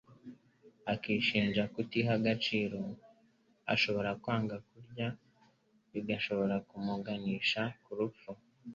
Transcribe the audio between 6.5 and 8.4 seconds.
ku muganisha ku rupfu